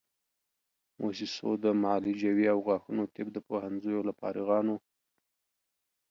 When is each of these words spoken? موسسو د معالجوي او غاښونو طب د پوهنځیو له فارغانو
موسسو 0.99 1.49
د 1.63 1.65
معالجوي 1.81 2.45
او 2.53 2.59
غاښونو 2.67 3.03
طب 3.15 3.27
د 3.33 3.37
پوهنځیو 3.47 4.05
له 4.07 4.13
فارغانو 4.19 4.75